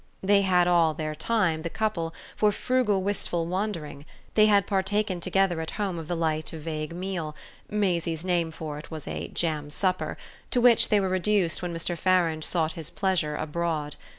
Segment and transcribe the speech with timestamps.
[0.23, 5.61] They had all their time, the couple, for frugal wistful wandering: they had partaken together
[5.61, 7.35] at home of the light vague meal
[7.69, 10.17] Maisie's name for it was a "jam supper"
[10.49, 11.95] to which they were reduced when Mr.
[11.95, 13.95] Farange sought his pleasure abroad.